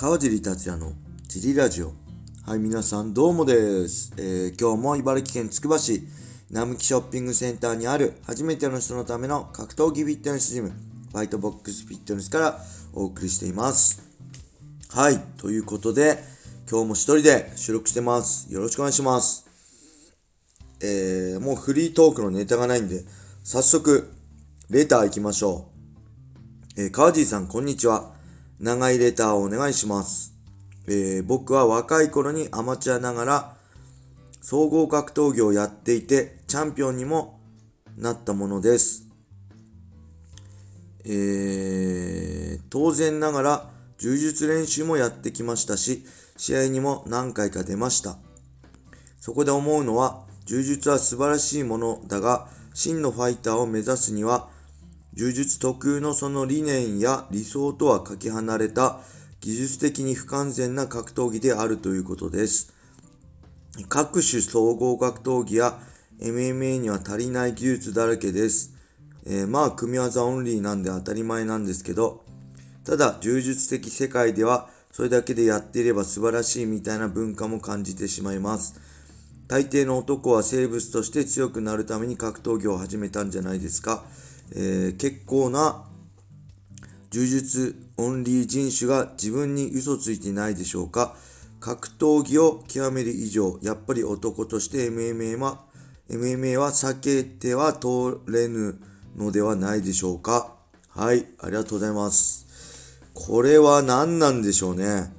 [0.00, 0.94] 川尻達也の
[1.28, 1.92] ジリラジオ。
[2.46, 4.14] はい、皆さんどうもです。
[4.16, 6.08] えー、今日も茨城県つくば市
[6.50, 12.58] 並木ショッピングセンターにある初めての人のための格闘技フィットネスジム、ファイトボックスフィットネスから
[12.94, 14.02] お送りしています。
[14.88, 16.24] はい、ということで、
[16.66, 18.50] 今日も一人で収録してます。
[18.50, 19.46] よろしくお願いします。
[20.80, 23.04] えー、もうフリートークのネタがないんで、
[23.44, 24.10] 早速、
[24.70, 25.68] レター行きましょ
[26.78, 26.80] う。
[26.84, 28.18] えー、川尻さん、こんにちは。
[28.60, 30.34] 長いレターをお願いします。
[30.86, 33.56] えー、僕は若い頃にアマチュアながら
[34.42, 37.40] 総合格闘技をやっていてチャンピオンにも
[37.96, 39.06] なったものです。
[41.06, 46.04] えー、当然ながら柔術練習もやってきましたし、
[46.36, 48.18] 試合にも何回か出ました。
[49.20, 54.49] そこで思うのは、柔術は素晴らしいものだが、真のファイターを目指すには、
[55.14, 59.00] 柔術特有のその理念や理想とはかけ離れた
[59.40, 62.72] 技術的に不完全な格闘技であるということです。
[63.88, 65.78] 各種総合格闘技や
[66.20, 68.74] MMA には足りない技術だらけです。
[69.26, 72.24] えー、まあ組み技オンリーなんで当たり前なんですけど、
[72.84, 78.80] ただ柔術的世界ではそれだけでやっていれば素晴らしいみたいな文化も感じてしまいます。
[79.48, 84.04] 大抵の男は生物として強くなるために格闘技を始めたんじゃないですか。
[84.52, 85.84] えー、結構な
[87.10, 91.16] 柔術オンリー人種が自分に嘘ついてないでしょうか
[91.60, 95.60] 格闘技を極める以上、やっぱり男として MMA は、
[96.08, 98.80] MMA は避けては通れぬ
[99.16, 100.54] のではないでしょうか
[100.88, 102.46] はい、ありがとうございます。
[103.12, 105.12] これは何なんでしょうね。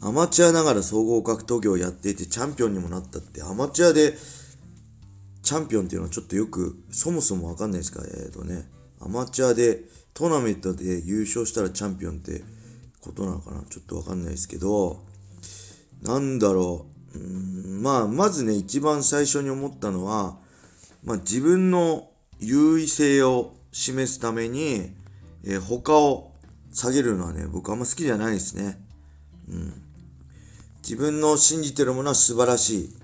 [0.00, 4.14] アマチュアながら総合格闘技をやっていてチャンピオンにもなったって、アマチュアで
[5.46, 8.02] チャンピオンっていうのはちょっとよく、そもそもわかんないですか？
[8.04, 8.68] えっ、ー、とね、
[9.00, 9.80] アマチュアで
[10.12, 12.42] トーナメントで優勝したらチャンピオンって
[13.00, 13.62] ことなのかな？
[13.70, 15.04] ちょっとわかんないですけど、
[16.02, 17.18] なんだろう。
[17.18, 20.36] うんまあ、まずね、一番最初に思ったのは、
[21.04, 24.92] まあ、自分の優位性を示すために、
[25.44, 26.32] えー、他を
[26.72, 28.78] 下げるのはね、僕あんま好きじゃないですね。
[29.48, 29.82] うん。
[30.82, 32.94] 自分の信じてるものは素晴らしい。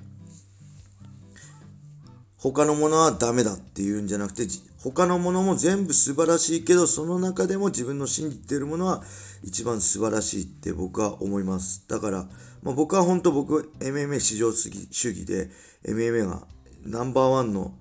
[2.42, 4.48] 他のものはダメだっていうんじゃなくて、
[4.82, 9.04] 他のものも全部素晴らしいけど、その中でも自分の信じているものは
[9.44, 11.84] 一番素晴らしいって僕は思います。
[11.86, 12.26] だから、
[12.64, 14.70] まあ、僕は本当僕、MMA 至上主
[15.10, 15.50] 義で、
[15.84, 16.42] MMA が
[16.84, 17.74] ナンバーワンの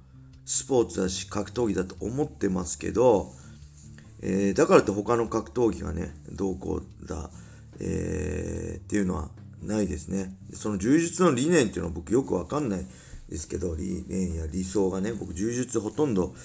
[0.46, 3.34] スポーツだし、格闘技だと思ってますけど、
[4.22, 7.32] えー、だからって他の格闘技がね、どうこうだ、
[7.80, 9.30] えー、っていうのは
[9.64, 10.36] ないですね。
[10.54, 12.86] その柔術の理念っていうのは僕よくわかんない。
[13.32, 16.36] ですけど、理念や理想がね、僕、柔術ほとんど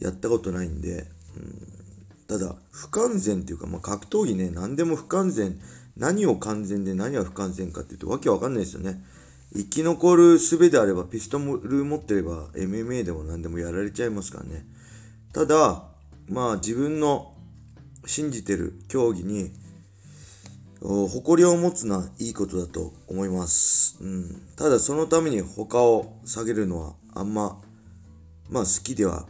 [0.00, 1.06] やったことないんで、
[1.36, 1.68] うん、
[2.26, 5.60] ただ、不完全っていうか、まあ、格闘技ね、何でも不完全、
[5.96, 9.00] 何を完全で何は不完全かっていうと、わけわかんないですよね。
[9.54, 14.66] 生き残る術であれば、ピストル持ってれば、MMA でも何でもやられちゃいますからね。
[15.32, 15.84] ただ、
[16.28, 17.32] まあ、自分の
[18.06, 19.52] 信じてる競技に、
[20.80, 23.98] 誇りを持つのはいいことだと思います。
[24.00, 24.42] うん。
[24.56, 27.60] ただそのために他を下げるのはあんま、
[28.48, 29.26] まあ好きでは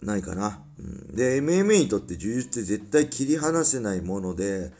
[0.00, 0.62] ないかな。
[0.78, 4.70] うん、で、MMA にとって柔術って絶対切り離せないもので、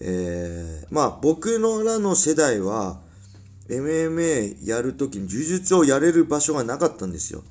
[0.00, 3.00] えー、まあ僕のらの世代は
[3.68, 7.42] MMA やるときに柔術をやれる場所がなかったんですよ。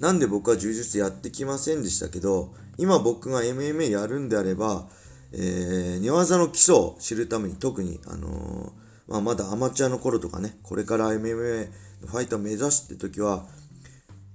[0.00, 4.88] なんで僕は柔術やってきませんでしたけど、今僕が MMA やるんであれば、
[5.36, 11.68] えー、寝技の基礎を知るために特に、あのー、まあ、まだアマチュアの頃とかね、これから MMA
[12.02, 13.46] のファイターを目指すって時は、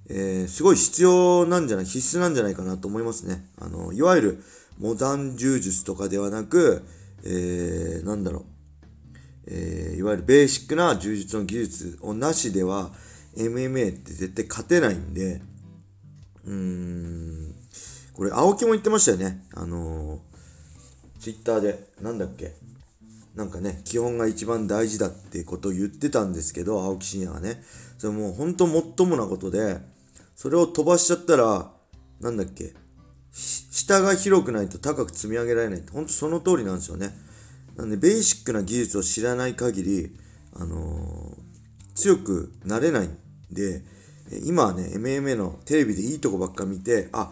[0.10, 3.46] えー、すごい必要なんじゃない、必須なんじゃないかなと思いますね。
[3.58, 4.44] あの、いわゆる
[4.78, 6.84] モダン柔術とかではなく、
[7.24, 8.44] えー、なんだろう、
[9.48, 12.92] えー、いわゆるベーシックな柔術の技術をなしでは、
[13.38, 15.42] MMA って絶対勝てないんで、
[16.44, 17.56] うーん、
[18.14, 19.46] これ、青木も言ってましたよね。
[19.54, 20.20] あの
[21.20, 22.54] ツイッターで、なんだっけ、
[23.36, 27.62] なんかね、基本が一番大事だってことを言ってたんですけど、青木真也がね。
[27.98, 29.80] それもう本当もっともなことで、
[30.36, 31.72] それを飛ばしちゃったら、
[32.22, 32.74] なんだっけ、
[33.32, 37.12] 下が広くないと高く積み上げられないって、ほんとその通りなんですよね。
[37.76, 40.18] なんで、ベーシックな技術を知らない限り、
[40.54, 43.18] あのー、強くなれないん
[43.52, 43.84] で、
[44.46, 47.32] 今はね、MMA のテレビでいいとこばっか見て、あ、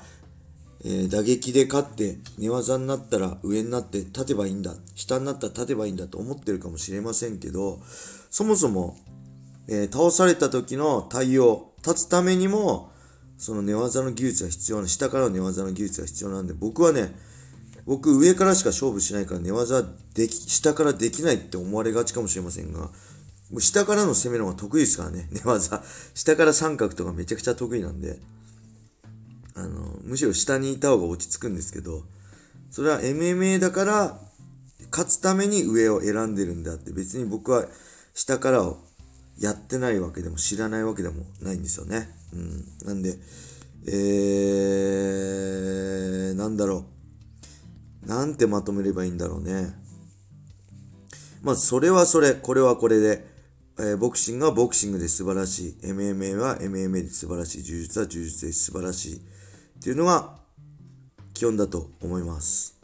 [0.83, 7.79] えー、打撃で勝って寝技になったら上になって立てばいいんだ下になったら立てばいいんだと思ってるかもしれませんけど
[8.29, 8.97] そもそも、
[9.67, 12.91] えー、倒された時の対応立つためにも
[13.37, 17.13] その寝技の技術が必要な下からの寝技の技術が必要なんで僕はね
[17.87, 19.81] 僕上からしか勝負しないから寝技
[20.13, 22.89] でき、下からできないって思われがちかもしれませんが、
[23.59, 25.81] 下からの攻めの方が得意ですからね、 寝技。
[26.13, 28.19] 下から三角とかめちゃくちゃ得意なんで、
[29.57, 32.03] あの、むしろ下にいた方が落ち着くんですけど、
[32.69, 34.19] それは MMA だから
[34.91, 37.65] 勝つために上を選んでるんだって別に僕は
[38.13, 38.77] 下からを
[39.39, 42.07] やってないわけでも知らないわけでもないんですよね。
[42.33, 42.63] うん。
[42.85, 43.17] なんで、
[43.87, 46.85] えー、なんだろ
[48.05, 48.07] う。
[48.07, 49.73] なんてまとめればいいんだろうね。
[51.41, 53.25] まあ、それはそれ、これはこれで、
[53.79, 55.77] えー、ボクシングはボクシングで素晴らしい。
[55.83, 57.63] MMA は MMA で素晴らしい。
[57.63, 59.21] 柔術は柔術で素晴らしい。
[59.79, 60.35] っていうのが
[61.33, 62.79] 基本だと思います。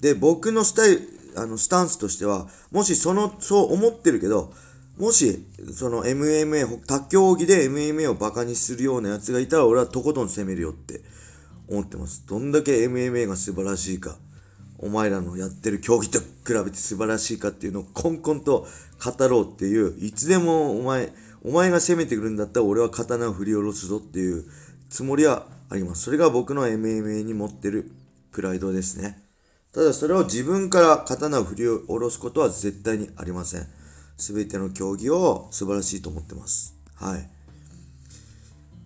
[0.00, 1.00] で、僕のスタイル、
[1.36, 4.52] あの、スタンスとしては、もしその、そう思ってるけど、
[4.96, 11.02] もし、その MMA、他競技で MMA をバカにするようなやつがいたら、俺はとことん攻めるよって
[11.68, 12.24] 思ってます。
[12.26, 14.16] どんだけ MMA が素晴らしいか、
[14.78, 18.66] お前らのやってる競技と比べて素晴らしいかっていうのをコンコンと
[19.04, 21.12] 語ろうっていう、いつでもお前、
[21.44, 24.44] お前が攻めてくるんだったら俺は刀を振り下ろすぞっていう
[24.90, 26.02] つもりはあります。
[26.02, 27.90] それが僕の MMA に持ってる
[28.32, 29.22] プライドですね。
[29.72, 33.66] ただそれを自分から刀を振り下ろすことは絶対にありません。
[34.16, 36.74] すべての競技を素晴らしいと思ってます。
[36.96, 37.30] はい。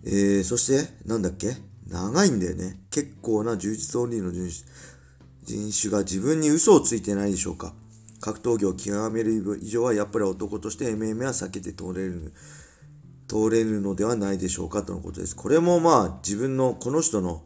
[0.05, 1.55] えー、そして、なんだっけ？
[1.87, 2.79] 長いんだよね。
[2.91, 7.73] 結構な充実オンリーの人種が自分に嘘をついてないでしょうか。
[8.19, 12.33] 格闘技を極める以上はやっぱり男として MMA は避けて通れる、
[13.33, 15.35] 通れるのではないでしょうかとのことです。
[15.35, 17.43] これもまあ自分の、この人の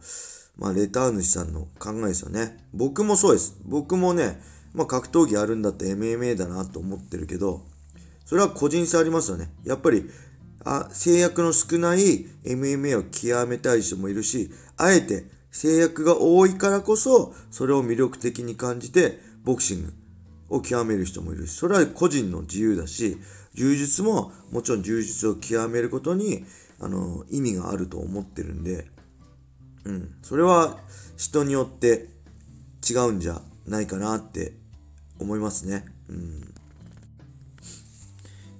[0.57, 2.57] まあ、レター主さんの考えですよね。
[2.73, 3.57] 僕もそうです。
[3.63, 4.41] 僕もね、
[4.73, 7.61] まあ、格闘技あるんだって MMA だなと思ってるけど、
[8.25, 9.49] それは個人差ありますよね。
[9.63, 10.09] やっぱり、
[10.65, 19.93] あ制約の少ない MMA を極めたい人もいるし、あえて制約が多いからこそ、それを魅力的に感じて、ボクシング
[20.49, 23.17] を極める人もいるし、それは個人の自由だし、
[23.57, 26.45] 柔術ももちろん柔術を極めることに、
[26.79, 28.87] あの、意味があると思ってるんで、
[29.83, 30.15] うん。
[30.21, 30.77] それは
[31.17, 32.07] 人によって
[32.87, 34.53] 違うんじゃないかなって
[35.19, 35.85] 思いますね。
[36.07, 36.53] うん。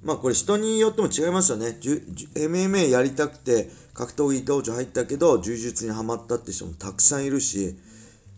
[0.02, 1.78] まあこれ人によっても違いますよね。
[1.80, 7.78] MMA やりたくて格闘技道場入ったけど柔術にはまったって人もたくさんいるし、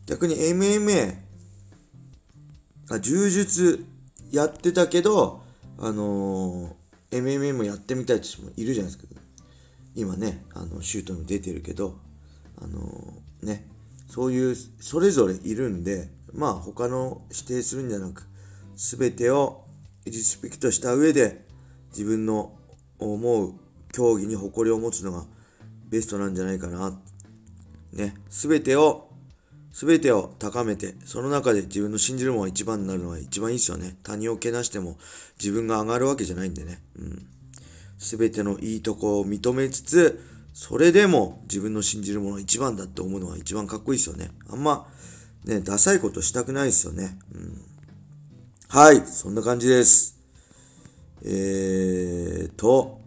[0.08, 1.16] 逆に MMA、
[2.90, 3.86] あ柔術
[4.32, 5.48] やってたけど、
[5.82, 9.10] あのー、MMA もやってみたいって人もいるじゃないですか。
[9.96, 11.98] 今ね、あの、シュートにも出てるけど、
[12.62, 13.66] あのー、ね、
[14.08, 18.28] そういう、それぞれいるんで、まあ他の否定するんじゃなく、
[18.76, 19.66] すべてを
[20.06, 21.46] リスペクトした上で、
[21.92, 22.58] 自分の
[23.00, 23.54] 思う
[23.94, 25.26] 競技に誇りを持つのが
[25.90, 27.00] ベストなんじゃないかな。
[27.94, 29.09] ね、すべてを、
[29.72, 33.98] すべてを高めて、その中で自分の信じるものが一番になるのが一番いいですよね。
[34.04, 34.98] 他人をけなしても
[35.40, 36.82] 自分が上がるわけじゃないんでね。
[36.98, 37.28] うん。
[37.98, 40.24] すべてのいいとこを認めつつ、
[40.54, 44.32] それでも自分の信じるものが一番だって思うのは一番かっこいいですよね。
[44.50, 44.88] あんま、
[45.46, 47.18] ね、ダサいことしたくないですよね。
[47.34, 47.62] うん。
[48.68, 50.20] はい、そんな感じです。
[51.24, 53.02] えーと、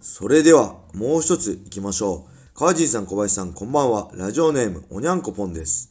[0.00, 2.33] それではもう一つ行きましょう。
[2.56, 4.10] 川尻さん、小林さん、こんばんは。
[4.14, 5.90] ラジオネーム、おにゃんこぽんです。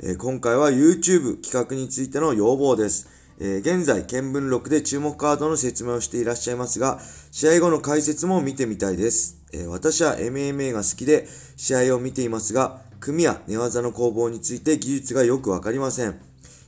[0.00, 3.08] えー、今回は YouTube 企画についての要望です。
[3.38, 6.98] えー、現在、見聞録で注目カードの説明をしていらっしゃいますが、
[7.30, 9.40] 試合後の解説も見てみたいです。
[9.52, 16.20] えー、私は MMA が好きで試合を見ていますが、組や寝技の攻防について技術がよくわかりません。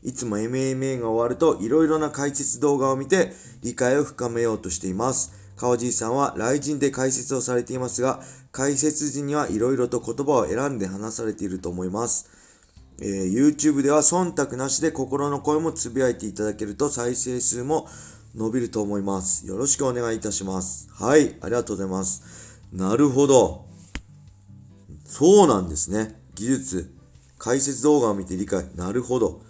[0.04, 3.32] いつも MMA が終わると色々な解説動画を見て
[3.64, 5.32] 理解を深めようとしています。
[5.56, 8.20] 川尻さんは雷神で解説をされていますが、
[8.52, 12.30] 解説時には色々と言葉を選んで話されていると思います。
[13.00, 17.88] えー、YouTube では忖度なしで心の声もつぶやいていただけると再生数も
[18.34, 19.46] 伸びると思います。
[19.46, 20.88] よろしくお願いいたします。
[20.92, 22.60] はい、ありがとうございます。
[22.72, 23.66] なるほど。
[25.06, 26.20] そうなんですね。
[26.34, 26.94] 技術。
[27.38, 28.66] 解説動画を見て理解。
[28.76, 29.40] なるほど。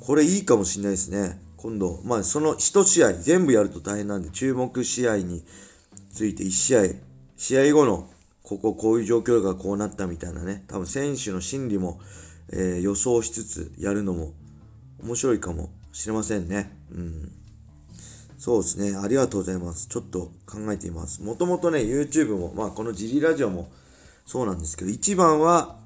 [0.00, 1.38] これいいかもしれないですね。
[1.56, 5.44] 今度、まあその1試合全部やると大変なんで、注目試合に
[6.12, 6.82] ついて1試合、
[7.44, 8.08] 試合後の
[8.42, 12.00] こここういう状況がこうなったみたいなね、多分選手の心理も、
[12.50, 14.32] えー、予想しつつやるのも
[15.02, 16.74] 面白いかもしれませんね。
[16.90, 17.32] うん。
[18.38, 18.96] そうですね。
[18.96, 19.88] ありがとうございます。
[19.88, 21.22] ちょっと考えています。
[21.22, 23.70] もともとね、YouTube も、まあ、このジリラジオも
[24.24, 25.76] そうなんですけど、一番は、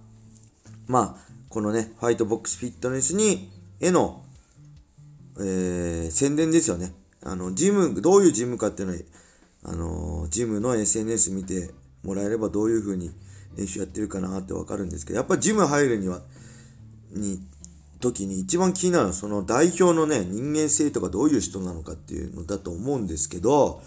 [0.87, 3.51] まあ、このね、ファイトボックスフィットネスに、
[3.81, 4.23] への、
[5.41, 6.93] えー、宣伝ですよね。
[7.25, 9.01] あの、ジム、どういうジムかっていうのは、
[9.65, 11.71] あの、ジムの SNS 見て
[12.03, 13.11] もらえればどういう風に
[13.57, 16.21] 練習やってるかなってわかるんですけど、やっぱジム入るには、
[17.11, 17.41] に、
[18.01, 23.83] 時に一番気になるのはその代表のね、人間性とかどういう人なのかっていうのだと思うんですけど、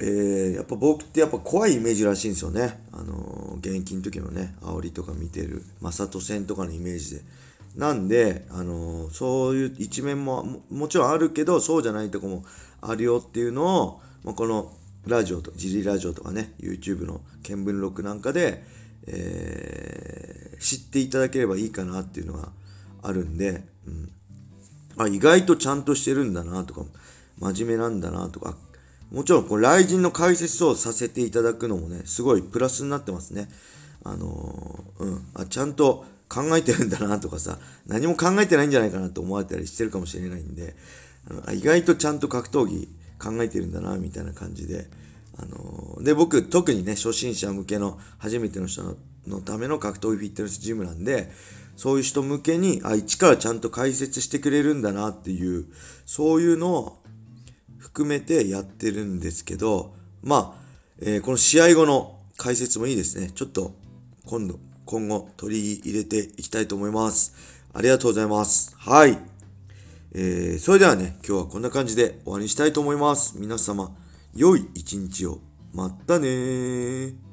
[0.00, 2.80] えー、やっぱ僕ってやっぱ怖いイメージらしいんですよね。
[2.92, 7.22] あの、現役の時のね、煽りとか見てる、正人戦とかのイメージで。
[7.76, 12.44] なんで、あの、そういう一面ももちろんあるけど、そうじゃないとこも
[12.80, 14.72] あるよっていうのを、まあ、この
[15.06, 18.64] ラジオと、ジリラジオとかね、YouTube の見聞録なんかで、
[19.06, 22.50] えー、知っていただければいいかなっていうのが
[23.02, 24.12] あるんで、うん。
[24.98, 26.82] あ、意外とちゃんとしてるんだなとか、
[27.38, 28.56] 真面目なんだなとか、
[29.10, 33.48] もちろん、こう、雷神の解説をさせていただくのもね、すごいプラスになってますね。
[34.04, 35.26] あのー、うん。
[35.34, 40.76] あ、ちゃんと考えてるんだなとかさ、何も考えてないんじゃないかなと思われたりしてるかもしれないんで、
[41.30, 44.88] あの意外とちゃんと格闘技考えてるんだな、みたいな感じで、
[45.36, 48.96] あのー、で、僕、特にね、初心者向けの、初めての人
[49.26, 51.30] のための格闘技フィットネスジムなんで、
[51.76, 55.66] そういう人向けに、あ、一からちゃんと解説してくれるんだなっていう、
[56.06, 57.02] そういうのを
[57.78, 60.68] 含めてやってるんですけど、まあ、
[61.00, 63.30] えー、この試合後の解説もいいですね。
[63.30, 63.74] ちょっと
[64.24, 67.34] 今度、今後取り入れていきたいと思います。
[67.72, 68.74] ありがとうございます。
[68.76, 69.37] はい。
[70.14, 73.38] えー、それではね、今日はこんな感じで終わりにしたいと思います。
[73.38, 73.94] 皆様、
[74.34, 75.40] 良い一日を。
[75.72, 77.27] またねー。